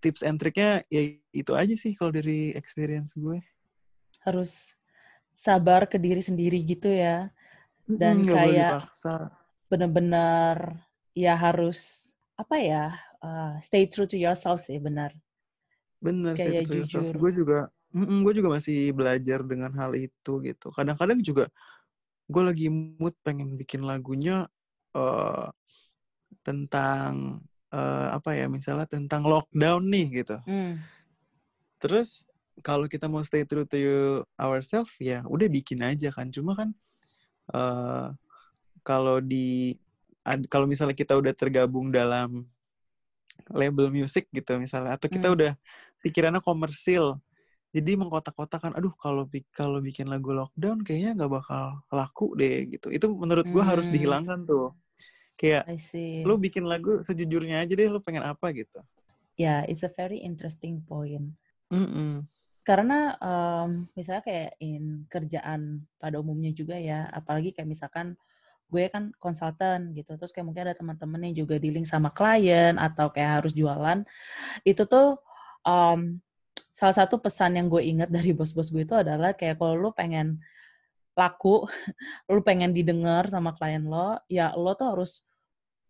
[0.02, 1.02] tips and triknya ya
[1.36, 3.40] itu aja sih kalau dari experience gue.
[4.26, 4.78] Harus
[5.36, 7.30] sabar ke diri sendiri gitu ya.
[7.92, 8.78] Dan Mm, boleh kayak
[9.72, 10.84] bener-bener
[11.16, 12.86] ya harus apa ya
[13.22, 15.14] uh, stay true to yourself sih benar.
[16.02, 17.18] Bener saya kayak true to yourself.
[17.18, 17.60] gue juga
[17.94, 20.68] mm, gue juga masih belajar dengan hal itu gitu.
[20.74, 21.46] Kadang-kadang juga
[22.32, 24.46] gue lagi mood pengen bikin lagunya
[24.98, 25.48] eh
[26.42, 30.38] tentang eh, apa ya misalnya tentang lockdown nih gitu.
[30.50, 30.82] Hmm,
[31.78, 32.26] terus
[32.62, 36.30] kalau kita mau stay true to you- ourselves ya udah bikin aja kan.
[36.34, 36.70] Cuma kan
[37.54, 38.08] eh
[38.82, 39.78] kalau di
[40.26, 42.46] ad- kalau misalnya kita udah tergabung dalam
[43.52, 45.38] label musik gitu misalnya atau kita Hmm.
[45.38, 45.52] udah
[46.04, 47.20] pikirannya komersil
[47.72, 49.24] jadi mengkotak-kotakan aduh kalau
[49.56, 53.96] kalau bikin lagu lockdown kayaknya nggak bakal laku deh gitu itu menurut gua harus Hmm.
[53.96, 54.76] dihilangkan tuh
[55.39, 55.65] kayak
[56.28, 58.80] lu bikin lagu sejujurnya aja deh lu pengen apa gitu
[59.39, 61.34] ya it's a very interesting point
[61.72, 62.28] Mm-mm.
[62.62, 68.13] karena em, misalnya kayak in kerjaan pada umumnya juga ya apalagi kayak misalkan
[68.72, 70.16] gue kan konsultan gitu.
[70.16, 74.08] Terus kayak mungkin ada teman-teman yang juga dealing sama klien atau kayak harus jualan.
[74.64, 75.20] Itu tuh
[75.68, 76.24] em,
[76.72, 80.40] salah satu pesan yang gue ingat dari bos-bos gue itu adalah kayak kalau lu pengen
[81.14, 81.68] laku
[82.32, 85.28] lu pengen didengar sama klien lo ya lo tuh harus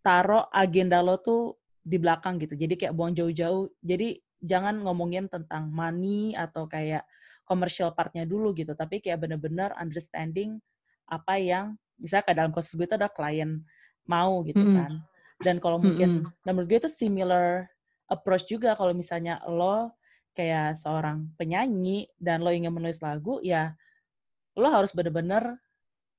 [0.01, 2.53] taruh agenda lo tuh di belakang gitu.
[2.57, 3.69] Jadi kayak buang jauh-jauh.
[3.81, 7.05] Jadi jangan ngomongin tentang money atau kayak
[7.45, 8.73] commercial partnya dulu gitu.
[8.73, 10.61] Tapi kayak bener-bener understanding
[11.09, 13.61] apa yang misalnya kayak dalam kasus gue itu ada klien
[14.09, 14.75] mau gitu Mm-mm.
[14.75, 14.91] kan
[15.41, 16.43] dan kalau mungkin Mm-mm.
[16.43, 17.69] dan menurut gue itu similar
[18.09, 19.93] approach juga kalau misalnya lo
[20.35, 23.77] kayak seorang penyanyi dan lo ingin menulis lagu ya
[24.57, 25.61] lo harus bener-bener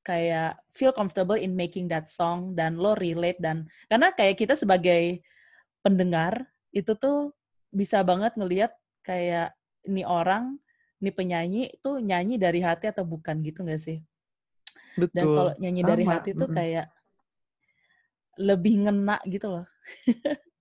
[0.02, 5.22] kayak feel comfortable in making that song dan lo relate dan karena kayak kita sebagai
[5.82, 7.34] pendengar itu tuh
[7.70, 8.72] bisa banget ngelihat
[9.06, 9.54] kayak
[9.86, 10.58] ini orang
[11.02, 13.98] ini penyanyi tuh nyanyi dari hati atau bukan gitu gak sih
[14.92, 16.86] dan betul kalau nyanyi dari sama hati tuh kayak
[18.40, 19.66] lebih ngena gitu loh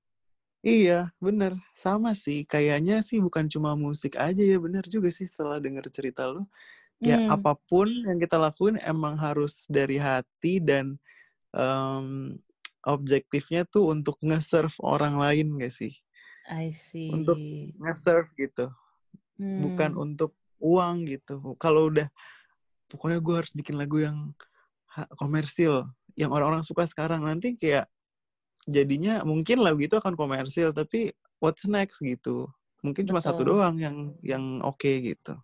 [0.61, 1.57] Iya, bener.
[1.73, 2.45] Sama sih.
[2.45, 4.61] Kayaknya sih bukan cuma musik aja ya.
[4.61, 6.45] Bener juga sih setelah denger cerita lu.
[7.01, 7.33] Ya Hmm.
[7.33, 11.01] apa pun yang kita lakuin emang harus dari hati dan
[11.49, 12.37] em,
[12.85, 15.97] objektifnya tuh untuk nge-serve orang lain gak sih?
[16.45, 16.69] I
[17.09, 18.69] Untuk see nge-serve gitu.
[19.41, 20.03] Bukan hmm.
[20.13, 21.57] untuk uang gitu.
[21.57, 22.05] Kalau udah,
[22.91, 24.35] pokoknya gue harus bikin lagu yang
[25.15, 25.87] komersil.
[26.19, 27.23] Yang orang-orang suka sekarang.
[27.23, 27.87] Nanti kayak
[28.69, 31.09] jadinya mungkin lagu itu akan komersil tapi
[31.41, 32.45] what's next gitu
[32.85, 33.57] mungkin cuma satu Betul.
[33.57, 35.37] doang yang yang oke gitu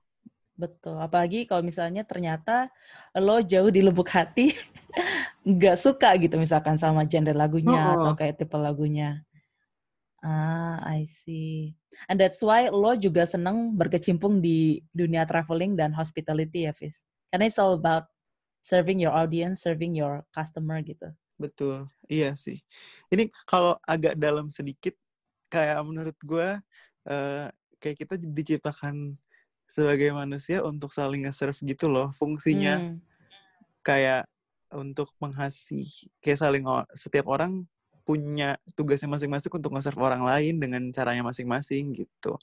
[0.58, 0.98] Betul.
[0.98, 2.74] Apalagi kalau misalnya ternyata
[3.14, 4.58] lo jauh di lubuk hati
[5.46, 9.22] nggak suka gitu misalkan sama genre lagunya oh, atau kayak tipe lagunya.
[10.18, 11.78] Ah, I see.
[12.10, 17.06] And that's why lo juga seneng berkecimpung di dunia traveling dan hospitality ya, Fis.
[17.32, 18.08] Karena it's all about
[18.64, 21.12] serving your audience, serving your customer gitu.
[21.38, 21.88] betul.
[22.10, 22.60] Iya sih.
[23.14, 24.98] Ini kalau agak dalam sedikit
[25.48, 26.60] kayak menurut gue
[27.08, 27.48] eh,
[27.80, 29.16] kayak kita diciptakan
[29.68, 32.82] sebagai manusia untuk saling nge-serve gitu loh fungsinya.
[32.82, 33.00] Hmm,
[33.86, 34.28] kayak
[34.76, 35.88] untuk menghasih
[36.20, 37.64] kayak saling setiap orang
[38.08, 42.40] punya tugasnya masing-masing untuk nge-serve orang lain dengan caranya masing-masing gitu.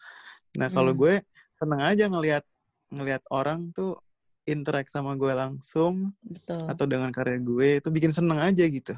[0.60, 1.14] Nah, kalau hmm, gue
[1.56, 2.44] seneng aja ngelihat
[2.92, 4.03] ngelihat orang tuh
[4.48, 8.92] interact sama gue langsung betul, atau dengan karya gue itu bikin seneng aja gitu.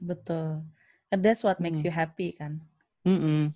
[0.00, 0.64] betul.
[1.10, 1.86] And that's what makes Hmm.
[1.86, 2.60] you happy kan.
[3.06, 3.54] Mm-mm.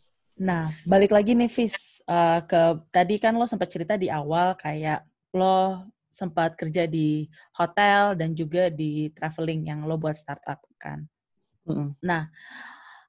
[0.49, 2.01] Nah, balik lagi nih, Fis.
[2.09, 2.61] Eh, ke
[2.95, 5.05] tadi kan lo sempat cerita di awal kayak
[5.37, 7.25] lo sempat kerja di
[7.57, 11.05] hotel dan juga di traveling yang lo buat startup kan.
[11.67, 11.97] Mm-mm.
[12.03, 12.29] Nah,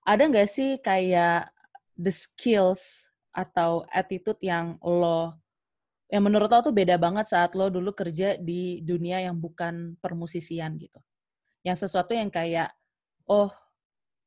[0.06, 1.50] ada nggak sih kayak
[1.98, 5.34] the skills atau attitude yang lo
[6.14, 10.78] yang menurut lo tuh beda banget saat lo dulu kerja di dunia yang bukan permusisian
[10.78, 11.02] gitu.
[11.66, 12.70] Yang sesuatu yang kayak
[13.26, 13.50] oh,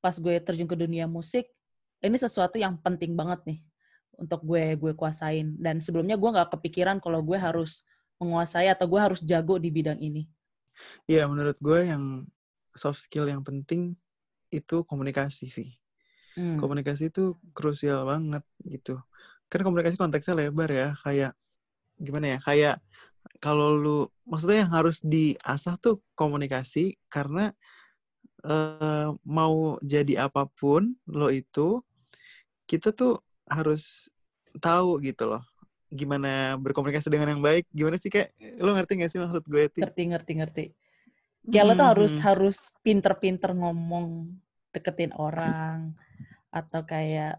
[0.02, 1.46] pas gue terjun ke dunia musik,
[2.02, 3.60] ini sesuatu yang penting banget nih
[4.18, 7.86] untuk gue gue kuasain dan sebelumnya gue nggak kepikiran kalau gue harus
[8.18, 10.26] menguasai atau gue harus jago di bidang ini.
[11.06, 12.26] Iya, menurut gue yang
[12.74, 13.94] soft skill yang penting
[14.50, 15.78] itu komunikasi sih.
[16.34, 16.58] Hmm.
[16.58, 18.98] Komunikasi itu krusial banget gitu.
[19.46, 21.32] Kan komunikasi konteksnya lebar ya, kayak
[22.00, 22.38] gimana ya?
[22.40, 22.76] Kayak
[23.42, 27.52] kalau lu maksudnya yang harus diasah tuh komunikasi karena
[28.46, 31.82] eh, mau jadi apa pun lo itu
[32.66, 34.10] kita tuh harus
[34.58, 35.42] tahu gitu loh
[35.86, 39.80] gimana berkomunikasi dengan yang baik gimana sih kayak lo ngerti gak sih maksud gue Ti?
[39.86, 40.64] Ngerti ngerti ngerti.
[41.46, 42.22] Kayak lo tuh harus Mhm.
[42.26, 44.34] harus pinter-pinter ngomong
[44.74, 45.94] deketin orang
[46.50, 47.38] atau kayak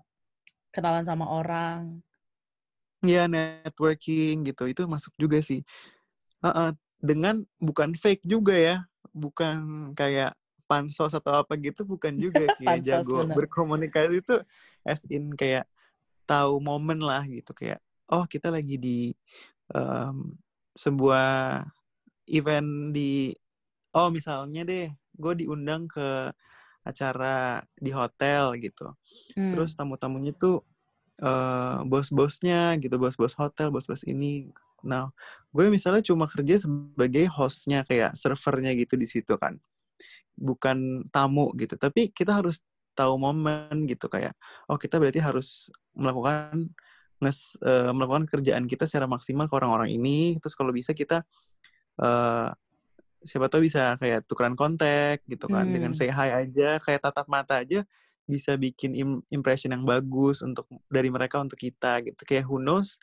[0.72, 2.00] kenalan sama orang.
[3.06, 5.62] Ya networking gitu itu masuk juga sih
[6.42, 6.70] Heeh,
[7.02, 8.76] dengan bukan fake juga ya
[9.14, 10.34] bukan kayak
[10.70, 13.36] pansos atau apa gitu bukan juga kayak Pansos, jago bener.
[13.42, 14.36] berkomunikasi itu
[14.86, 15.66] as in kayak
[16.28, 17.80] tahu momen lah gitu kayak
[18.12, 19.00] oh kita lagi di
[19.74, 20.36] em,
[20.76, 21.64] sebuah
[22.30, 23.34] event di
[23.96, 26.32] oh misalnya deh gue diundang ke
[26.86, 28.94] acara di hotel gitu
[29.36, 29.52] Hmm.
[29.54, 30.64] terus tamu-tamunya tuh
[31.22, 34.50] eh, bos-bosnya gitu bos-bos hotel bos-bos ini.
[34.86, 35.10] Nah
[35.56, 39.58] gue misalnya cuma kerja sebagai hostnya kayak servernya gitu di situ kan.
[40.38, 42.62] Bukan tamu gitu tapi kita harus
[42.98, 44.34] tahu momen gitu kayak
[44.70, 46.70] oh kita berarti harus melakukan
[47.22, 50.38] nges, eh, melakukan kerjaan kita secara maksimal ke orang-orang ini.
[50.42, 51.26] Terus kalau bisa kita
[52.02, 52.50] eh,
[53.26, 56.00] siapa tahu bisa kayak tukeran kontak gitu kan dengan Hmm.
[56.00, 57.84] say hi aja kayak tatap mata aja
[58.28, 63.00] bisa bikin im- impression yang bagus untuk dari mereka untuk kita gitu kayak who knows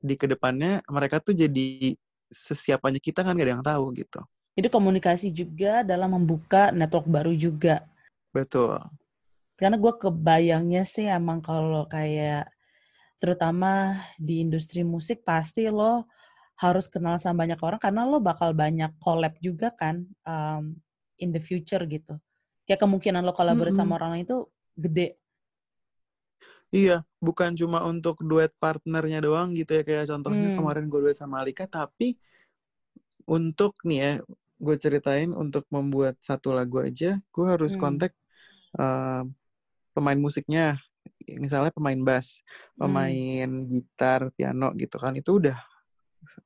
[0.00, 1.96] di ke depannya mereka tuh jadi
[2.30, 4.20] sesiapanya kita kan gak ada yang tahu gitu
[4.54, 7.80] Jadi komunikasi juga dalam membuka network baru juga.
[8.30, 8.76] betul
[9.56, 12.48] Karena gue kebayangnya sih emang kalau kayak
[13.20, 16.08] terutama di industri musik pasti lo
[16.56, 20.76] harus kenal sama banyak orang karena lo bakal banyak collab juga kan um,
[21.20, 22.16] in the future gitu.
[22.70, 23.82] Kayak kemungkinan lo kolaborasi Mm-mm.
[23.82, 24.38] sama orang lain itu
[24.78, 25.18] gede.
[26.70, 30.54] Iya, bukan cuma untuk duet partnernya doang gitu ya kayak contohnya Hmm.
[30.54, 32.14] kemarin gue duet sama Alika, tapi
[33.26, 34.12] untuk nih ya
[34.60, 37.80] gue ceritain untuk membuat satu lagu aja, gue harus Hmm.
[37.82, 38.12] kontak
[38.78, 39.22] eh,
[39.94, 40.78] pemain musiknya,
[41.26, 42.42] misalnya pemain bass,
[42.78, 42.86] Hmm.
[42.86, 45.58] pemain gitar, piano gitu kan, itu udah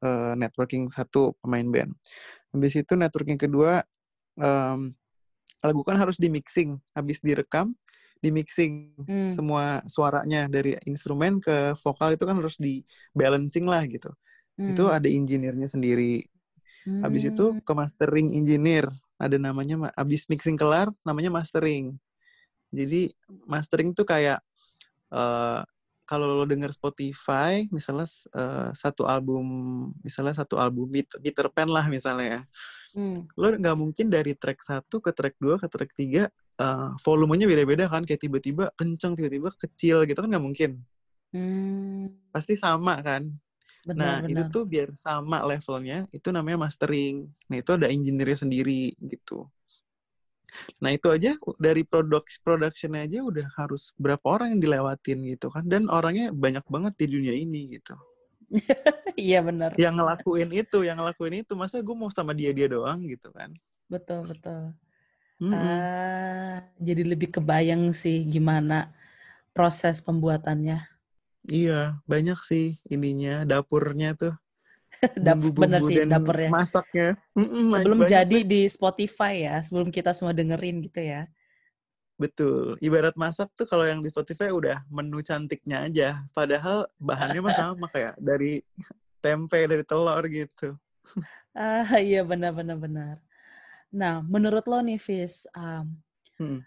[0.04, 1.92] eh, networking satu pemain band.
[2.54, 3.82] Habis itu networking kedua,
[4.40, 4.94] em,
[5.64, 7.72] lagu kan harus di mixing, habis direkam,
[8.22, 9.36] di mixing Hmm.
[9.36, 12.84] semua suaranya dari instrumen ke vokal itu kan harus di
[13.16, 14.12] balancing lah gitu.
[14.68, 14.92] Itu Hmm.
[14.92, 16.24] ada engineer-nya sendiri.
[17.04, 17.60] Habis itu Hmm.
[17.66, 18.88] ke mastering engineer,
[19.20, 21.96] ada namanya ma- habis mixing kelar namanya mastering.
[22.74, 23.12] Jadi
[23.46, 24.40] mastering tuh kayak
[25.14, 25.60] eh,
[26.04, 29.44] kalau lo denger Spotify, misalnya eh, satu album,
[30.04, 32.42] misalnya satu album Peter, Pan lah misalnya ya
[32.94, 33.26] Hmm.
[33.34, 37.90] lo nggak mungkin dari track satu ke track 2 ke track 3 eh, volumenya beda-beda
[37.90, 40.70] kan kayak tiba-tiba kenceng tiba-tiba kecil gitu kan nggak mungkin
[41.34, 42.14] Hmm.
[42.30, 43.26] pasti sama kan
[43.84, 44.54] nah Benar, itu benar.
[44.54, 49.50] tuh biar sama levelnya itu namanya mastering nah itu ada engineer-nya sendiri gitu
[50.82, 55.64] Nah itu aja dari produk production aja udah harus berapa orang yang dilewatin gitu kan
[55.66, 57.94] dan orangnya banyak banget di dunia ini gitu.
[59.18, 59.72] iya benar.
[59.74, 63.50] Yang ngelakuin itu, yang ngelakuin itu masa gue mau sama dia dia doang gitu kan?
[63.92, 64.62] Betul betul.
[65.42, 65.60] Mm-mm.
[65.60, 68.92] Ah, jadi lebih kebayang sih gimana
[69.56, 70.78] proses pembuatannya.
[71.58, 72.64] Iya, banyak sih
[72.94, 74.34] ininya dapurnya tuh.
[75.26, 76.50] Dap- bener Bumbu-bumbu sih dan dapurnya.
[76.50, 77.08] masaknya.
[77.34, 78.44] Mm-mm, Sebelum banyak jadi deh.
[78.46, 81.26] di Spotify ya, sebelum kita semua dengerin gitu ya.
[82.14, 82.78] Betul.
[82.78, 86.08] Ibarat masak tuh kalau yang di Spotify udah menu cantiknya aja.
[86.30, 88.62] Padahal bahannya mah sama kayak dari
[89.18, 90.78] tempe, dari telur gitu.
[91.54, 93.16] Ah iya benar-benar benar.
[93.94, 95.98] Nah, menurut lo nih, Fis, um,
[96.34, 96.66] Hmm.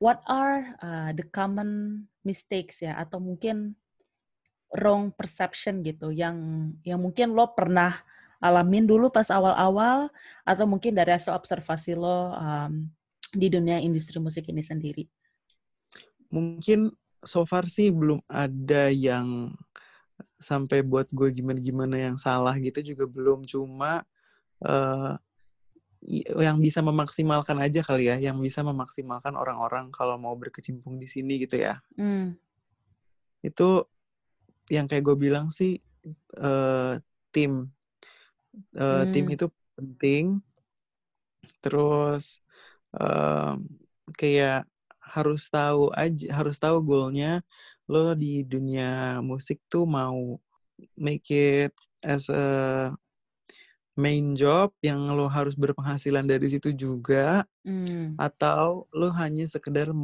[0.00, 3.76] what are uh, the common mistakes ya, atau mungkin
[4.74, 6.34] wrong perception gitu, yang
[6.82, 8.02] yang mungkin lo pernah
[8.42, 10.10] alamin dulu pas awal-awal,
[10.42, 12.90] atau mungkin dari hasil observasi lo um,
[13.32, 15.06] di dunia industri musik ini sendiri?
[16.28, 16.90] Mungkin
[17.22, 19.54] so far sih belum ada yang
[20.38, 23.48] sampai buat gue gimana-gimana yang salah gitu juga belum.
[23.48, 24.04] Cuma
[26.04, 31.08] i- yang bisa memaksimalkan aja kali ya, yang bisa memaksimalkan orang-orang kalau mau berkecimpung di
[31.08, 31.80] sini gitu ya.
[31.96, 32.36] Hmm,
[33.40, 33.88] Itu
[34.72, 35.80] yang kayak gue bilang sih
[36.38, 36.94] eh,
[37.34, 37.52] tim.
[39.12, 39.34] Tim Hmm.
[39.34, 39.46] itu
[39.76, 40.24] penting.
[41.62, 42.40] Terus
[42.96, 43.56] em,
[44.20, 44.68] kayak
[45.14, 47.42] harus tahu aja harus tahu goalnya.
[47.90, 50.38] Lo di dunia musik tuh mau
[50.98, 51.72] make it
[52.04, 52.92] as a
[53.94, 59.94] main job yang lo harus berpenghasilan dari situ juga hmm, atau lo hanya sekedar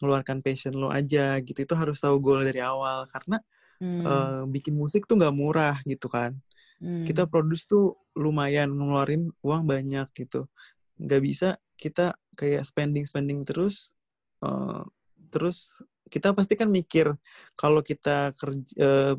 [0.00, 3.06] mengeluarkan passion lo aja gitu itu harus tahu goal dari awal.
[3.12, 3.38] Karena
[3.78, 6.34] hmm, eh, bikin musik tuh nggak murah gitu kan.
[6.80, 7.04] Hmm.
[7.04, 10.48] kita produce tuh lumayan ngeluarin uang banyak gitu.
[10.96, 13.92] Nggak bisa kita kayak spending spending terus
[14.40, 14.82] eh,
[15.28, 17.14] terus kita pasti kan mikir
[17.54, 19.14] kalau kita kerja eh,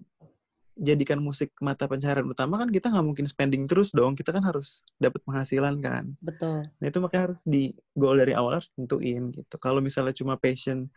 [0.75, 4.81] jadikan musik mata pencaharian utama kan kita nggak mungkin spending terus dong kita kan harus
[4.97, 6.67] dapat penghasilan kan Betul.
[6.79, 10.87] nah itu makanya harus di goal dari awal harus tentuin gitu kalau misalnya cuma passion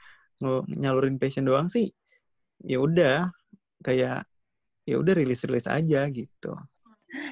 [0.66, 1.90] nyalurin passion doang sih
[2.62, 3.30] ya udah
[3.82, 4.26] kayak
[4.84, 6.52] ya udah rilis rilis aja gitu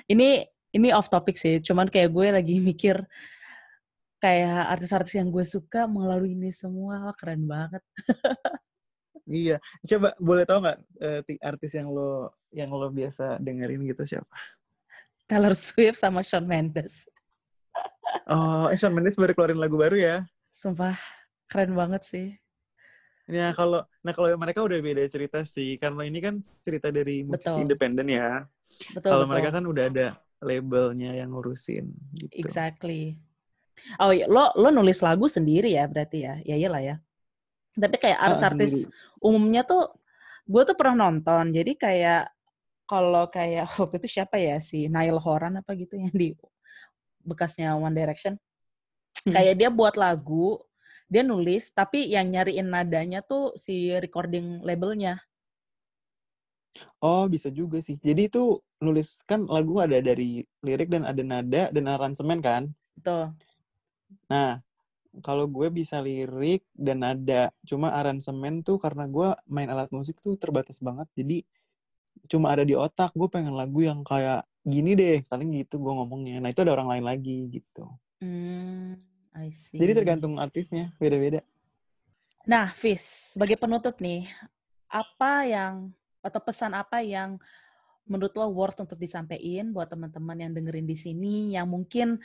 [0.06, 2.96] Ini ini off topic sih, cuman kayak gue lagi mikir
[4.22, 7.82] kayak artis-artis yang gue suka melalui ini semua, wah keren banget.
[9.28, 9.56] Iya,
[9.86, 10.78] coba boleh tahu nggak
[11.26, 14.34] ti- artis yang lo yang lo biasa dengerin gitu siapa?
[15.30, 17.06] Taylor Swift sama Shawn Mendes.
[18.28, 20.16] Oh, eh, Shawn Mendes baru keluarin lagu baru ya.
[20.52, 20.94] Sumpah
[21.48, 22.26] keren banget sih.
[23.30, 27.62] Ya kalau, nah kalau mereka udah beda cerita sih, karena ini kan cerita dari musisi
[27.64, 28.44] independen ya.
[28.92, 30.06] Betul Kalau mereka kan udah ada
[30.42, 32.42] labelnya yang ngurusin gitu.
[32.42, 33.16] Exactly.
[34.02, 36.34] Oh, iya, lo lo nulis lagu sendiri ya berarti ya?
[36.44, 36.96] Ya iyalah ya.
[37.72, 38.86] Tapi kayak artis-artis
[39.22, 39.88] umumnya tuh
[40.44, 41.52] gue tuh pernah nonton.
[41.54, 42.28] Jadi kayak
[42.84, 46.36] kalau kayak waktu itu siapa ya si Niall Horan apa gitu yang di
[47.22, 48.36] bekasnya One Direction.
[49.22, 49.32] Hmm.
[49.32, 50.58] Kayak dia buat lagu,
[51.06, 55.22] dia nulis tapi yang nyariin nadanya tuh si recording labelnya.
[57.04, 58.00] Oh, bisa juga sih.
[58.00, 62.72] Jadi itu nulis kan lagu ada dari lirik dan ada nada dan aransemen kan?
[62.96, 63.36] Betul.
[64.32, 64.64] Nah,
[65.20, 70.40] kalau gue bisa lirik dan nada, cuma aransemen tuh karena gue main alat musik tuh
[70.40, 71.04] terbatas banget.
[71.12, 71.44] Jadi
[72.32, 73.12] cuma ada di otak.
[73.12, 76.40] Gue pengen lagu yang kayak gini deh, paling gitu gue ngomongnya.
[76.40, 77.84] Nah itu ada orang lain lagi gitu.
[78.24, 78.96] Hmm,
[79.36, 79.76] I see.
[79.76, 81.44] Jadi tergantung artisnya, beda-beda.
[82.48, 84.26] Nah, Fis, sebagai penutup nih,
[84.88, 87.36] apa yang atau pesan apa yang
[88.06, 92.18] menurut lo worth untuk disampaikan buat teman-teman yang dengerin di sini yang mungkin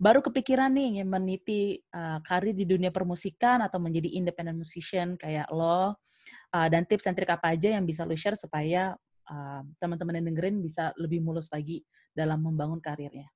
[0.00, 5.92] baru kepikiran nih meniti uh, karir di dunia permusikan atau menjadi independent musician kayak lo
[6.56, 8.96] uh, dan tips and trik apa aja yang bisa lo share supaya
[9.28, 11.84] uh, teman-teman yang dengerin bisa lebih mulus lagi
[12.16, 13.28] dalam membangun karirnya.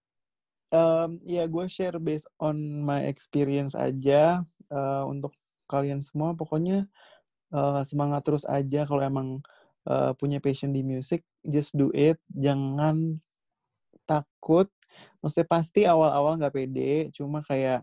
[0.73, 5.37] Um, ya gue share based on my experience aja uh, untuk
[5.69, 6.33] kalian semua.
[6.33, 6.89] Pokoknya
[7.53, 9.29] uh, semangat terus aja kalau emang
[9.87, 12.17] uh, punya passion di music, just do it.
[12.33, 13.21] Jangan
[14.09, 14.67] takut.
[15.25, 17.81] Maksudnya pasti awal-awal nggak pede, cuma kayak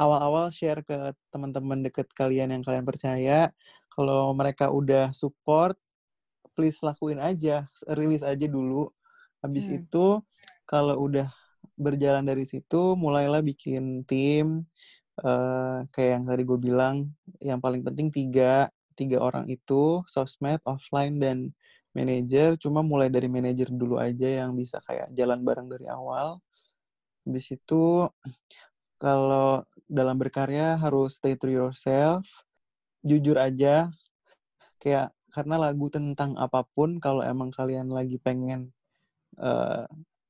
[0.00, 3.52] awal-awal share ke teman-teman deket kalian yang kalian percaya.
[3.92, 5.76] Kalau mereka udah support,
[6.56, 8.90] please lakuin aja, rilis aja dulu.
[9.44, 9.84] Habis Hmm.
[9.84, 10.06] itu
[10.66, 11.30] kalau udah
[11.78, 14.66] berjalan dari situ, mulailah bikin tim.
[15.22, 16.96] eh, kayak yang tadi gue bilang,
[17.38, 18.66] yang paling penting tiga,
[18.98, 21.54] tiga orang itu, sosmed, offline, dan
[21.94, 22.58] manajer.
[22.58, 26.42] Cuma mulai dari manajer dulu aja yang bisa kayak jalan bareng dari awal.
[27.24, 28.08] Habis itu
[29.00, 32.24] kalau dalam berkarya harus stay true yourself,
[33.04, 33.90] jujur aja.
[34.80, 38.70] Kayak karena lagu tentang apa pun kalau emang kalian lagi pengen
[39.42, 39.82] uh,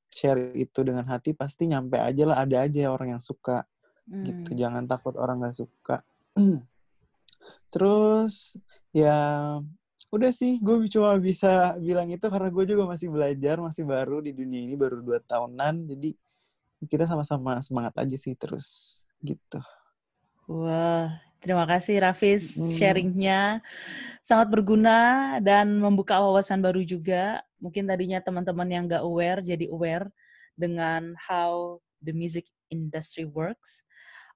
[0.09, 3.67] share itu dengan hati pasti nyampe aja lah ada aja orang yang suka
[4.07, 4.15] gitu.
[4.15, 4.25] hmm.
[4.25, 6.01] gitu jangan takut orang gak suka
[7.73, 8.57] terus
[8.95, 9.17] ya
[10.09, 14.31] udah sih gue cuma bisa bilang itu karena gue juga masih belajar masih baru di
[14.31, 16.15] dunia ini baru dua tahunan jadi
[16.83, 19.59] kita sama-sama semangat aja sih terus gitu
[20.49, 22.75] wah terima kasih Rafis hmm.
[22.75, 23.63] sharingnya
[24.25, 30.11] sangat berguna dan membuka wawasan baru juga mungkin tadinya teman-teman yang gak aware jadi aware
[30.59, 33.85] dengan how the music industry works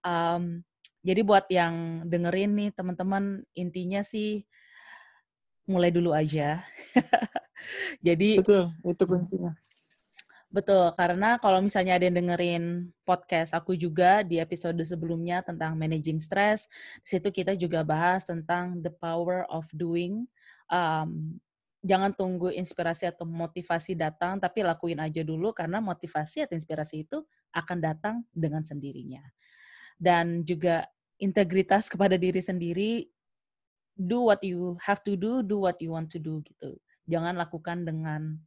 [0.05, 0.63] um,
[0.99, 4.43] jadi buat yang dengerin nih teman-teman intinya sih
[5.69, 6.65] mulai dulu aja.
[8.07, 9.53] Jadi betul itu kuncinya.
[10.49, 16.17] Betul, karena kalau misalnya ada yang dengerin podcast aku juga di episode sebelumnya tentang managing
[16.17, 16.65] stress,
[17.05, 20.25] situ kita juga bahas tentang the power of doing.
[20.73, 21.37] Um,
[21.85, 27.21] jangan tunggu inspirasi atau motivasi datang, tapi lakuin aja dulu karena motivasi atau inspirasi itu
[27.53, 29.21] akan datang dengan sendirinya.
[30.01, 30.89] Dan juga
[31.21, 33.05] integritas kepada diri sendiri
[33.93, 36.73] do what you have to do, do what you want to do gitu.
[37.05, 38.41] Jangan lakukan dengan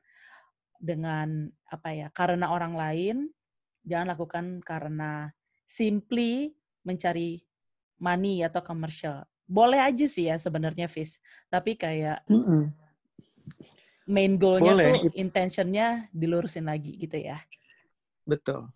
[0.83, 2.11] dengan apa ya?
[2.11, 3.17] Karena orang lain,
[3.87, 5.31] jangan lakukan karena
[5.63, 7.47] simply mencari
[8.03, 9.23] money atau commercial.
[9.47, 11.15] Boleh aja sih ya sebenarnya Fis,
[11.47, 12.63] tapi kayak mm -mm.
[14.11, 17.39] main goalnya tuh intentionnya dilurusin lagi gitu ya.
[18.27, 18.67] Betul.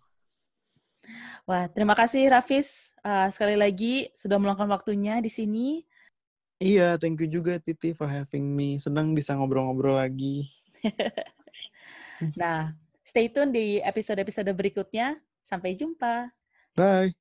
[1.47, 5.87] Wah, terima kasih Rafis uh, sekali lagi sudah meluangkan waktunya di sini.
[6.59, 8.81] Iya, thank you juga Titi for having me.
[8.81, 10.49] Senang bisa ngobrol-ngobrol lagi.
[12.39, 12.73] nah,
[13.05, 15.17] stay tune di episode-episode berikutnya.
[15.47, 16.27] Sampai jumpa.
[16.75, 17.15] Bye.